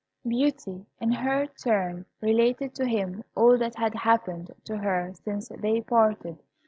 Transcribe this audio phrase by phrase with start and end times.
[0.27, 5.81] Beauty, in her turn, related to him all that had happened to her since they
[5.81, 6.39] parted.